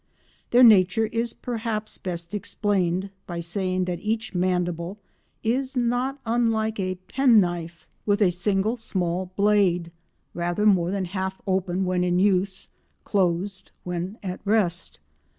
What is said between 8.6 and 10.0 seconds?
small blade,